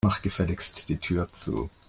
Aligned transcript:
Mach 0.03 0.23
gefälligst 0.23 0.89
die 0.89 0.97
Tür 0.97 1.27
zu. 1.31 1.69